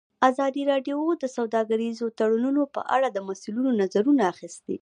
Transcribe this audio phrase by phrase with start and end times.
[0.29, 4.75] ازادي راډیو د سوداګریز تړونونه په اړه د مسؤلینو نظرونه اخیستي.